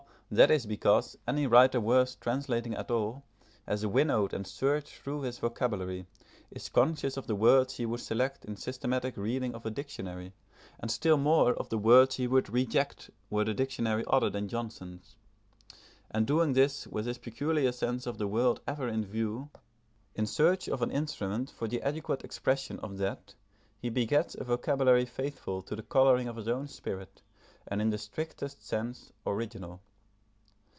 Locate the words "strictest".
27.97-28.65